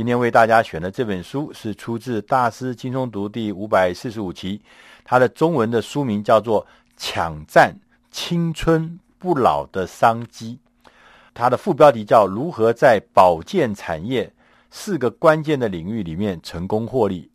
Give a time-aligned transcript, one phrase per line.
[0.00, 4.58] 今天为大家选的这本书是出自《大师轻松读》第五百四十五期，
[5.04, 6.64] 它的中文的书名叫做
[6.96, 7.76] 《抢占
[8.10, 10.58] 青春不老的商机》，
[11.34, 14.32] 它的副标题叫“如何在保健产业
[14.70, 17.30] 四个关键的领域里面成功获利”。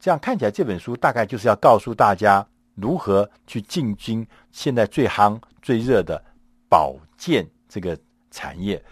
[0.00, 6.20] 这样看起来，这本书大概就是要告诉大家如何去进军现在最夯、最热的
[6.68, 7.96] 保健这个
[8.32, 8.84] 产业。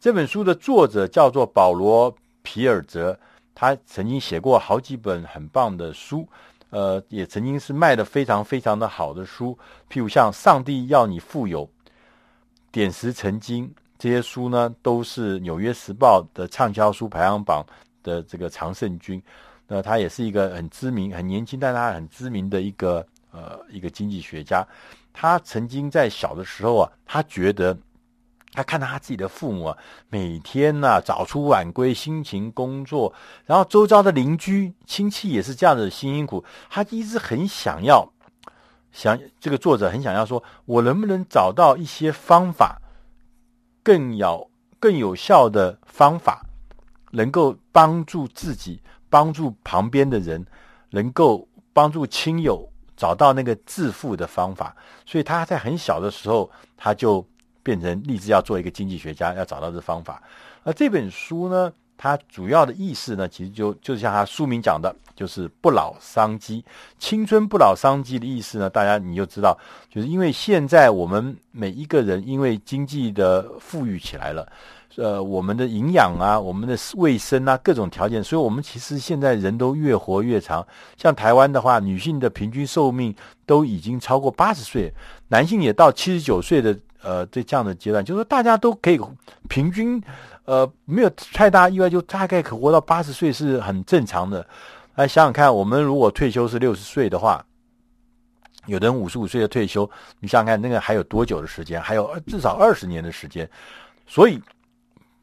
[0.00, 2.12] 这本书的作者叫做保罗·
[2.48, 3.14] 皮尔泽，
[3.54, 6.26] 他曾经写过好几本很棒的书，
[6.70, 9.54] 呃，也曾经是卖的非常非常的好的书，
[9.90, 11.66] 譬如像《上帝要你富有》、
[12.72, 17.62] 《点石成金》这些书呢，都是《纽约时报》的畅销书排行榜
[18.02, 19.22] 的这个常胜军。
[19.66, 24.66] 那他也是一个很知名、很年轻，但他很知名的一个呃一个经济学家。
[25.12, 27.76] 他曾经在小的时候啊，他觉得
[28.52, 33.12] 他看到他自己的父母啊，每天呐、啊、早出晚归，辛勤工作，
[33.46, 36.44] 然后周遭的邻居亲戚也是这样子辛辛苦。
[36.68, 38.10] 他一直很想要，
[38.92, 42.80] 想这个作者很想要说，我能不能找到一些方法，
[43.82, 44.50] 更有
[44.80, 46.44] 更有效的方法，
[47.12, 48.80] 能够帮助自己。
[49.10, 50.46] 帮助旁边的人，
[50.90, 57.26] 能够帮助亲友找到那个致富的方法，所以他在很小的时候，他就
[57.62, 60.22] 变成立志要做一个经济学家，要找到这方法。
[60.62, 66.64] 而这本书呢，它主要的意思呢，其实就就像他书名讲的，就是不老商机，
[66.98, 69.56] 青春不老商机的意思呢，大家你就知道，
[69.90, 74.50] 就是因为现在我们每一个人因为经济的富裕起来了。
[74.96, 80.66] 呃，我们的营养啊，我们的卫生啊，各种条件，所以我们其实现在人都越活越长。
[80.96, 83.14] 像台湾的话，女性的平均寿命
[83.46, 84.92] 都已经超过八十岁，
[85.28, 89.00] 男性也到七十九岁的呃这这样的阶段，就是大家都可以
[89.48, 90.02] 平均
[90.44, 94.46] 呃没有太大意外，就大概可活到八十岁是很正常的。
[94.94, 97.44] 来想想看，我们如果退休是六十岁的话，
[98.66, 99.88] 有的人五十五岁的退休，
[100.20, 101.80] 你想想看那个还有多久的时间？
[101.80, 103.48] 还有至少二十年的时间，
[104.06, 104.40] 所以。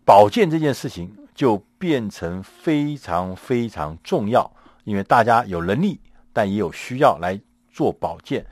[0.07, 4.47] 保健这件事情就变成非常非常重要，
[4.83, 5.99] 因为大家有能力，
[6.31, 7.41] 但也有需要来
[7.73, 8.45] 做保健。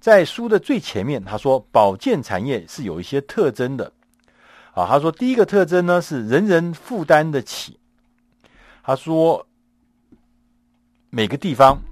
[0.00, 3.92] 在书的最前面，他说保健产业是有一些特征的。
[4.72, 7.78] 啊，他说第一个特征呢是人人负担得起。
[8.82, 9.46] 他说
[11.10, 11.82] 每个地方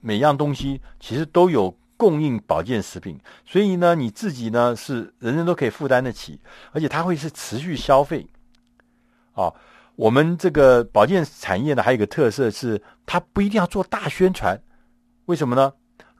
[0.00, 6.38] 每样东西其实都有供应保健食品，所以呢你自己呢是人人都可以负担得起，
[6.72, 8.26] 而且它会是持续消费。
[9.32, 9.52] 啊，
[9.96, 14.60] 我们这个保健产业呢，还有一个特色是，它不一定要做大宣传。
[15.26, 15.72] 为什么呢？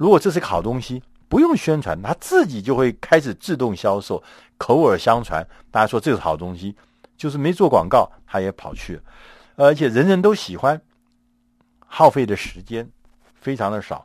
[0.03, 4.21] 如果这是个好东西，不用宣传，它自己就会开始自动销售，
[4.59, 5.47] 口耳相传。
[5.71, 6.75] 大家说这是好东西，
[7.17, 9.01] 就是没做广告，它也跑去，
[9.55, 10.83] 而且人人都喜欢，
[11.87, 12.85] 耗费的时间
[13.33, 14.05] 非常的少。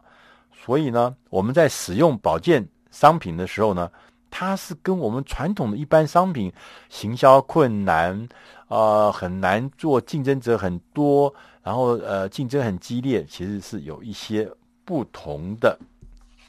[0.52, 3.92] 所以呢，我们在使用保健商品的时候呢，
[4.30, 6.54] 它是跟我们传统的一般商品
[6.90, 8.30] 行销困难。
[8.68, 11.34] 呃，很难做，竞争者很多，
[11.64, 14.48] 然后呃，竞争很激烈，其实是有一些
[14.88, 15.78] 不同的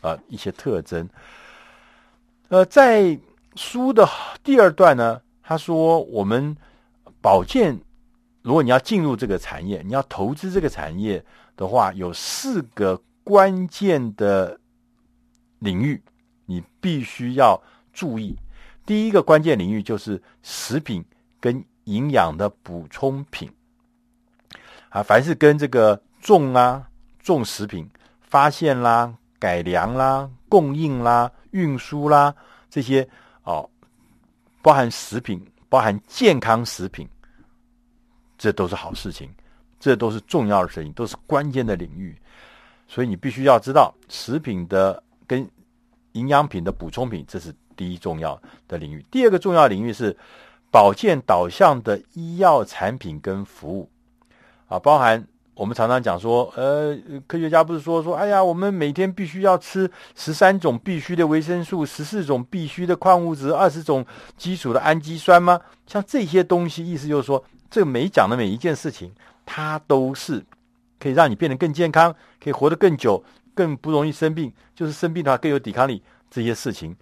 [0.00, 1.10] 呃一些特征。
[2.50, 3.18] 呃，在
[3.56, 4.08] 书的
[4.44, 6.56] 第二段呢，他说我们
[7.20, 7.76] 保健，
[8.42, 11.22] 如果你要进入这个产业，你要投资这个产业
[11.56, 14.60] 的话，有四个关键的
[15.58, 16.00] 领域，
[16.46, 17.60] 你必须要
[17.92, 18.36] 注意。
[18.86, 21.04] 第一个关键领域就是食品
[21.40, 23.50] 跟营养的补充品
[24.90, 26.88] 啊，凡是跟这个种啊、
[27.20, 27.90] 种食品、
[28.28, 32.34] 发现啦、改良啦、供应啦、运输啦
[32.70, 33.08] 这些
[33.42, 33.68] 哦，
[34.62, 37.08] 包含食品、包含健康食品，
[38.38, 39.28] 这都是好事情，
[39.80, 42.16] 这都是重要的事情，都是关键的领域。
[42.86, 45.48] 所以你必须要知道，食品的跟
[46.12, 49.04] 营养品的补充品，这是第一重要的领域。
[49.10, 50.16] 第二个重要领域是。
[50.70, 53.90] 保健导向的医药产品跟服务，
[54.66, 55.26] 啊，包含
[55.58, 56.96] 我们常常讲说，呃，
[57.26, 64.06] 科学家不是说说，哎呀，我们每天必须要吃十三种必须的维生素，十四种必须的矿物质，二十种
[64.36, 65.60] 基础的氨基酸吗？
[65.84, 69.10] 像这些东西，意思就是说，这每讲的每一件事情，
[69.44, 70.40] 它都是
[71.00, 73.20] 可以让你变得更健康，可以活得更久，
[73.52, 76.00] 更不容易生病，就是生病的话更有抵抗力。
[76.30, 76.94] 这些事情，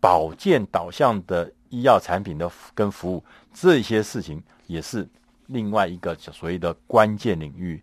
[0.00, 1.50] 保健导向的。
[1.72, 5.08] 医药产品的跟服务这些事情也是
[5.52, 7.82] 另外一个所谓的关键领域，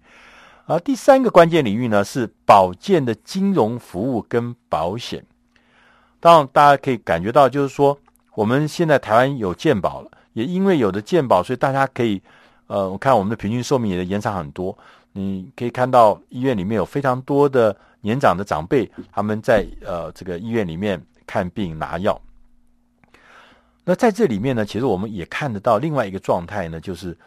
[0.65, 5.23] 而第三个关键领域呢是保健的金融服务跟保险。
[6.19, 7.97] 当然，大家可以感觉到，就是说
[8.35, 12.21] 我们现在台湾有健保了，也因为有的健保，所以大家可以
[12.67, 14.77] 呃，我看我们的平均寿命也延长很多。
[15.11, 22.19] 你可以看到医院里面有非常多的年长的长辈，他们在呃这个医院里面看病拿药。
[23.85, 27.17] 那在这里面呢，其实我们也看得到另外一个状态呢，就是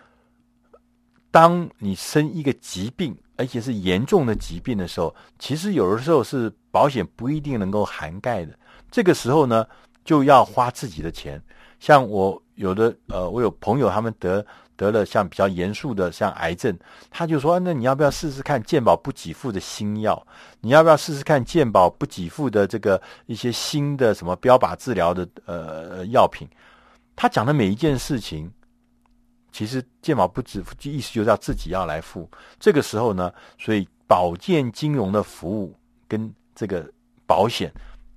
[1.32, 8.56] 当你生一个疾病，而且是严重的疾病的时候，其实有的时候是保险不一定能够涵盖的。
[8.88, 9.66] 这个时候呢，
[10.04, 11.42] 就要花自己的钱。
[11.80, 14.46] 像我有的呃，我有朋友他们得。
[14.74, 16.76] 得了像比较严肃的像癌症，
[17.08, 20.26] 他就说：“那你要不要试试看健保不给付的新药？
[20.60, 26.48] 你要不要试试看健保不给付的这个一些新的什么标靶治疗的呃药品？”
[27.14, 28.50] 他讲的每一件事情，
[29.52, 32.28] 其实健保不给付，意思就是要自己要来付。
[32.58, 35.72] 这个时候呢，所以保健金融的服务
[36.08, 36.90] 跟这个
[37.26, 37.72] 保险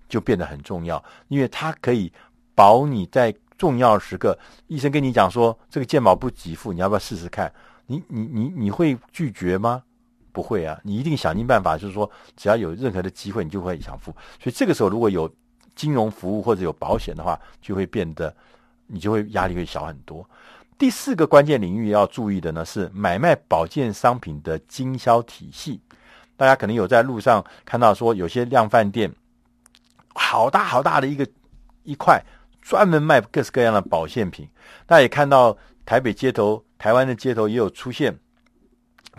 [0.07, 2.11] 就变得很重要，因为它可以
[2.55, 3.35] 保你在。
[3.57, 4.37] 重要时刻，
[4.67, 7.49] 医生跟你讲说这个健保不给付，你要不要试试看？
[7.85, 9.81] 你你你你会拒绝吗？
[10.33, 14.11] 不会啊，你一定想尽办法，就是说只要有任何的机会，你就会想付。
[14.43, 15.33] 所以这个时候如果有
[15.73, 18.35] 金融服务或者有保险的话，就会变得
[18.87, 20.29] 你就会压力会小很多。
[20.77, 25.79] 第四个关键领域要注意的呢是买卖保健商品的经销体系。
[26.37, 29.13] 大家可能有在路上看到说有些量贩店，
[30.13, 31.27] 好大好大的一个
[31.83, 32.21] 一块。
[32.61, 34.49] 专门卖各式各样的保健品，
[34.87, 35.55] 大家也看到
[35.85, 38.17] 台北街头、台湾的街头也有出现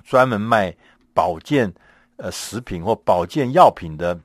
[0.03, 0.77] 专门卖
[1.15, 1.73] 保健
[2.17, 4.19] 呃食品或保健药品的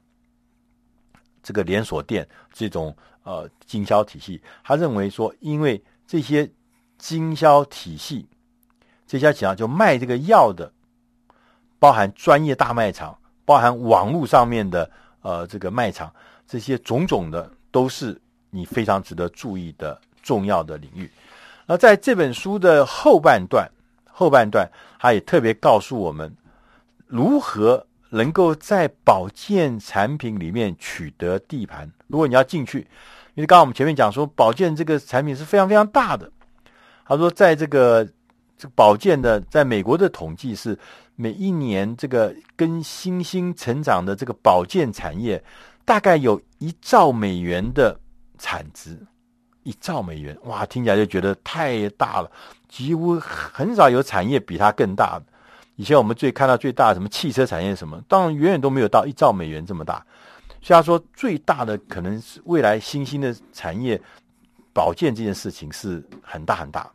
[1.43, 4.41] 这个连锁店，这种呃经销体系。
[4.63, 6.51] 他认为说，因为这些
[7.01, 8.27] 经销体系，
[9.07, 10.71] 这些企业就卖这个药的，
[11.79, 14.89] 包含专业大卖场，包含网络上面的
[15.21, 16.13] 呃这个卖场，
[16.47, 18.21] 这些种种的都是。
[18.53, 21.09] 你非常值得注意的重要的领域。
[21.65, 23.65] 那在这本书的后半段，
[24.11, 24.69] 后半段
[24.99, 26.35] 他也特别告诉我们
[27.07, 31.89] 如何能够在保健产品里面取得地盘。
[32.07, 32.79] 如果你要进去，
[33.35, 36.29] 因为刚刚我们前面讲说，保健这个产品是非常非常大的。
[37.05, 38.03] 他说，在这个
[38.57, 40.77] 这个保健的，在美国的统计是
[41.15, 45.43] 每一年这个跟新兴成长的这个保健产业，
[45.85, 47.97] 大概有一兆美元的。
[48.43, 48.97] 产值
[49.61, 52.31] 一兆美元，哇，听起来就觉得太大了，
[52.67, 55.21] 几乎很少有产业比它更大。
[55.75, 60.03] 以前我们最看到最大的什么汽车产业什么，当然远远都没有到一兆美元这么大。
[60.59, 64.01] 所以他说最大的可能是未来新兴的产业，
[64.73, 66.91] 保健这件事情是很大很大。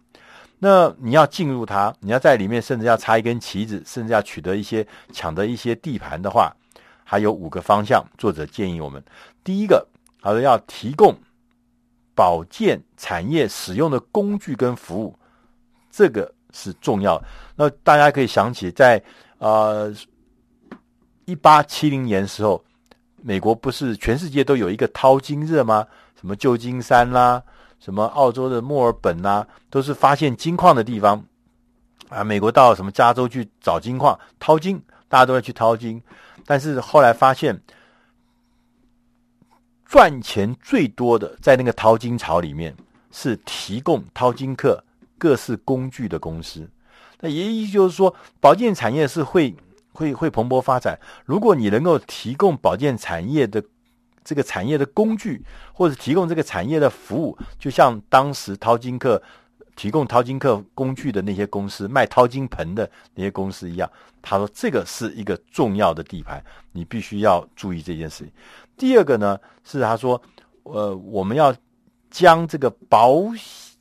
[0.59, 6.55] 那你要进入它，你要在里面甚至要插一根旗子，甚至要取得一些抢得一些地盘的话，
[7.05, 9.03] 还有五个方向，作者建议我们，
[9.45, 9.87] 第一个，
[10.21, 11.15] 他说要提供。
[12.17, 15.15] 保健产业使用的工具跟服务，
[15.91, 17.23] 这个是重要。
[17.55, 19.05] 那大家可以想起在，在
[19.37, 19.95] 呃
[21.27, 22.65] 一八七零年时候，
[23.21, 25.87] 美国不是全世界都有一个淘金热吗？
[26.19, 27.43] 什么旧金山啦，
[27.79, 31.25] 什么澳洲的墨尔本呐，都是发现金矿的地方
[32.09, 32.25] 啊。
[32.25, 36.03] 美国到什么加州去找金矿淘金，大家都要去淘金。
[36.45, 37.61] 但是后来发现。
[39.89, 42.75] 赚钱最多的，在那个淘金潮里面，
[43.13, 44.83] 是提供淘金客
[45.17, 46.69] 各式工具的公司。
[47.21, 49.55] 那也意思就是说，保健产业是会
[49.93, 50.99] 会会蓬勃发展。
[51.25, 53.63] 如果你能够提供保健产业的
[54.27, 55.41] 这个产业的工具，
[55.73, 59.23] 或者提供这个产业的服务，就像当时淘金客
[59.77, 63.89] 提供淘金客工具的那些公司，卖淘金盆的那些公司一样。
[64.21, 66.43] 他说，这个是一个重要的地盘，
[66.73, 68.33] 你必须要注意这件事情。
[68.77, 70.21] 第二个呢，是他说，
[70.65, 71.55] 呃，我们要
[72.11, 73.23] 将这个保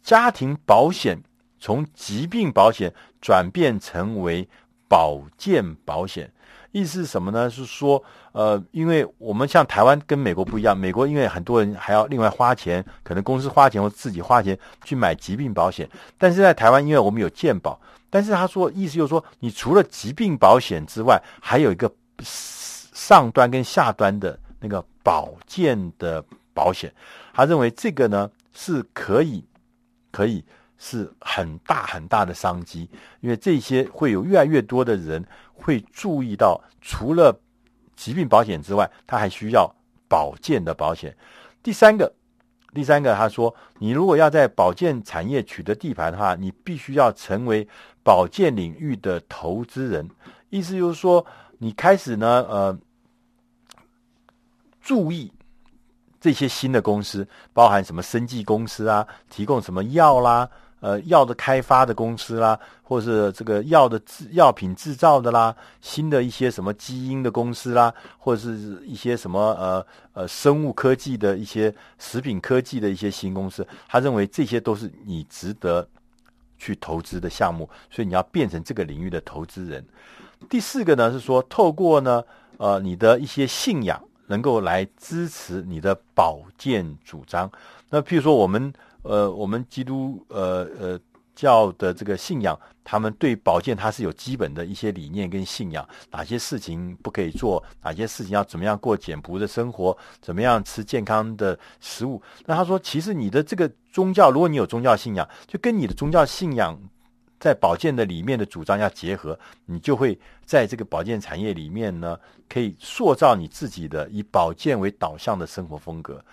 [0.04, 1.20] 家庭保险
[1.60, 4.48] 从疾病保险转变成为
[4.88, 6.32] 保健保险。
[6.78, 7.50] 意思是什么呢？
[7.50, 8.04] 是说，
[8.34, 17.80] 呃，因为我们像台湾跟美国不一样，美国因为很多人还要另外花钱，可能公司花钱或自己花钱去买疾病保险，但是在台湾，因为我们有健保，
[18.10, 21.90] 但是他说意思就是说，你除了疾病保险之外，还有一个
[22.22, 24.38] 上端跟下端的。
[24.58, 26.92] 那个保健的保险，
[27.34, 29.44] 他认为这个呢是可以，
[30.12, 30.44] 可以
[30.78, 32.90] 是很大很大的商机，
[33.22, 37.40] 因为这些会有越来越多的人会注意到，除了
[37.96, 39.74] 疾病保险之外，他还需要
[40.08, 41.16] 保健的保险。
[41.64, 42.14] 第三个，
[42.74, 47.68] 第三个，他说，你如果要在保健产业取得地盘的话，你必须要成为
[48.04, 50.10] 保健领域的投资人，
[50.50, 51.26] 意思就是说，
[51.58, 52.80] 你开始呢，呃。
[54.88, 55.34] 注意
[56.22, 60.48] 这些新的公司，包含什么生技公司啊，提供什么药啦，
[60.86, 75.88] 呃药的开发的公司啦，或是这个药的制药品制造的啦，新的一些什么基因的公司啦，或者是一些什么呃呃生物科技的一些食品科技的一些新公司，他认为这些都是你值得
[76.60, 79.84] 去投资的项目，所以你要变成这个领域的投资人。
[80.48, 82.24] 第四个呢是说，透过呢
[82.58, 87.50] 呃你的一些信仰，能够来支持你的保健主张。
[87.90, 88.72] 那譬如说我们。
[89.06, 91.00] 呃，我们基督呃呃
[91.36, 102.20] 教的这个信仰，他们对保健它是有基本的一些理念跟信仰，哪些事情不可以做，哪些事情要怎么样过简朴的生活，怎么样吃健康的食物。
[102.46, 106.76] 那他说，其实你的这个宗教，如果你有宗教信仰，就跟你的宗教信仰
[107.40, 112.18] 在保健的里面的主张要结合，你就会在这个保健产业里面呢，
[112.50, 116.24] 可以塑造你自己的以保健为导向的生活风格。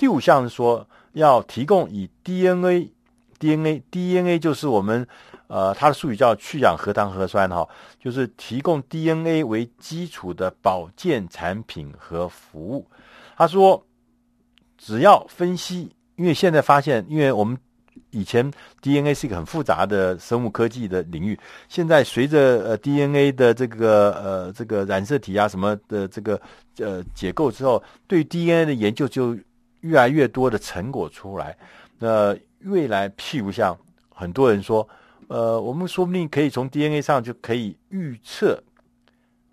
[0.00, 2.88] 第五项是说，要提供以 DNA、
[3.38, 5.06] DNA、DNA 就是我们
[5.46, 7.68] 呃，它的术语叫去氧核糖核酸哈，
[8.02, 12.86] 就是提供 DNA 为基础的保健产品和服务。
[13.36, 13.84] 他说，
[14.78, 17.54] 只要分析，因为现在发现，因为我们
[18.10, 21.38] 以前 DNA 是一个很复杂的生物科技的领域，
[21.68, 26.40] 现在随着呃 DNA 的这个呃这个染色体啊什么的这个
[26.78, 29.36] 呃解构之后，对 DNA 的研究就
[29.80, 31.56] 越来越多的成果出来，
[31.98, 33.76] 那未来譬如像
[34.08, 34.86] 很多人说，
[35.28, 38.62] 呃，我们说不定可以从 DNA 上就可以预测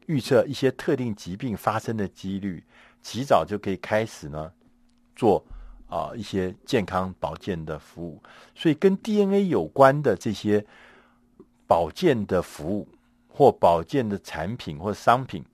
[0.08, 2.64] 预测一些特定疾病发生的几率，
[3.02, 4.52] 及早就可以开始呢
[5.16, 5.44] 做
[5.88, 8.22] 啊、一些健康保健的服务。
[8.54, 10.66] 所以跟 DNA 有关的这些
[11.66, 12.88] 保健的服务
[13.30, 15.46] 或保健的产品或商品，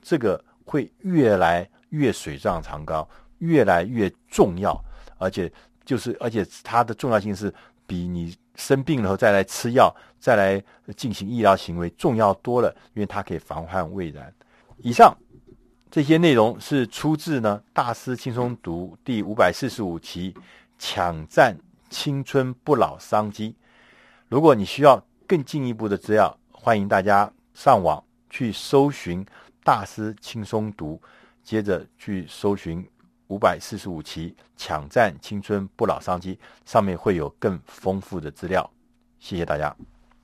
[0.00, 3.08] 这个会越来越水涨船高。
[3.38, 4.78] 越来越重要，
[5.18, 5.50] 而且
[5.84, 7.52] 就是，而且它的重要性是
[7.86, 10.62] 比你生病了后再来吃药、再来
[10.96, 14.32] 进行医疗行为重要多了，因为它可以防患未然。
[14.78, 15.16] 以上
[15.90, 20.32] 这些内容是出自呢《大师轻松读》第五百四十五期
[20.78, 21.56] 《抢占
[21.88, 23.50] 青春不老商机》。
[24.28, 29.24] 如果你需要更进一步的资料，欢迎大家上网去搜寻
[29.64, 31.00] 《大师轻松读》，
[31.42, 32.86] 接着去搜寻。
[33.28, 38.68] 五百四十五期抢占青春不老商机，上面会有更丰富的资料。
[39.18, 39.74] 谢谢大家。